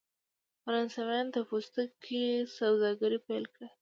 [0.63, 2.23] فرانسویانو د پوستکي
[2.57, 3.67] سوداګري پیل کړه.